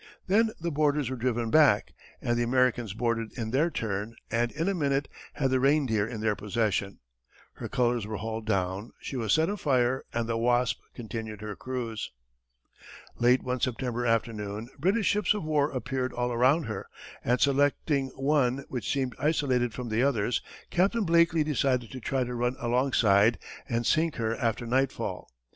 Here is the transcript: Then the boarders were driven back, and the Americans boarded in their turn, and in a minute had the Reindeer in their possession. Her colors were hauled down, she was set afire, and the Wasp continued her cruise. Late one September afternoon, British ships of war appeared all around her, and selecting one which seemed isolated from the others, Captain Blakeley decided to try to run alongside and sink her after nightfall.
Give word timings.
Then 0.25 0.49
the 0.59 0.71
boarders 0.71 1.11
were 1.11 1.15
driven 1.15 1.51
back, 1.51 1.93
and 2.23 2.35
the 2.35 2.41
Americans 2.41 2.95
boarded 2.95 3.37
in 3.37 3.51
their 3.51 3.69
turn, 3.69 4.15
and 4.31 4.51
in 4.53 4.67
a 4.67 4.73
minute 4.73 5.07
had 5.33 5.51
the 5.51 5.59
Reindeer 5.59 6.07
in 6.07 6.21
their 6.21 6.35
possession. 6.35 7.01
Her 7.53 7.69
colors 7.69 8.07
were 8.07 8.17
hauled 8.17 8.47
down, 8.47 8.93
she 8.99 9.15
was 9.15 9.31
set 9.31 9.47
afire, 9.47 10.03
and 10.11 10.27
the 10.27 10.37
Wasp 10.37 10.79
continued 10.95 11.41
her 11.41 11.55
cruise. 11.55 12.11
Late 13.19 13.43
one 13.43 13.59
September 13.59 14.03
afternoon, 14.07 14.69
British 14.79 15.05
ships 15.05 15.35
of 15.35 15.43
war 15.43 15.69
appeared 15.69 16.13
all 16.13 16.31
around 16.33 16.63
her, 16.63 16.87
and 17.23 17.39
selecting 17.39 18.07
one 18.15 18.65
which 18.69 18.91
seemed 18.91 19.15
isolated 19.19 19.71
from 19.71 19.89
the 19.89 20.01
others, 20.01 20.41
Captain 20.71 21.03
Blakeley 21.03 21.43
decided 21.43 21.91
to 21.91 21.99
try 21.99 22.23
to 22.23 22.33
run 22.33 22.55
alongside 22.59 23.37
and 23.69 23.85
sink 23.85 24.15
her 24.15 24.35
after 24.35 24.65
nightfall. 24.65 25.29